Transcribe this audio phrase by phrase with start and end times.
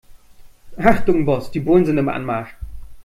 [0.79, 2.55] Achtung Boss, die Bullen sind im Anmarsch.